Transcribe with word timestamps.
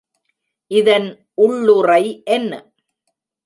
இதன் 0.71 1.07
உள்ளுறை 1.37 2.03
என்ன? 2.27 2.51